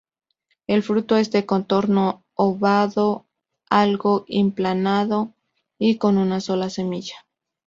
El 0.65 0.81
fruto 0.81 1.15
es 1.15 1.29
de 1.31 1.45
contorno 1.45 2.23
ovado, 2.33 3.27
algo 3.69 4.25
aplanado 4.49 5.35
y 5.77 5.99
con 5.99 6.17
una 6.17 6.41
sola 6.41 6.71
semilla. 6.71 7.17